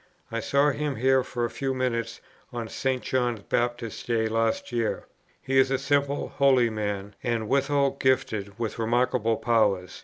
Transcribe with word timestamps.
I 0.31 0.39
saw 0.39 0.71
him 0.71 0.95
here 0.95 1.23
for 1.23 1.45
a 1.45 1.49
few 1.51 1.75
minutes 1.75 2.21
on 2.51 2.69
St. 2.69 3.03
John 3.03 3.43
Baptist's 3.49 4.01
day 4.01 4.27
last 4.27 4.71
year. 4.71 5.03
"He 5.39 5.59
is 5.59 5.69
a 5.69 5.77
simple, 5.77 6.29
holy 6.29 6.71
man; 6.71 7.13
and 7.23 7.47
withal 7.47 7.91
gifted 7.91 8.57
with 8.57 8.79
remarkable 8.79 9.37
powers. 9.37 9.99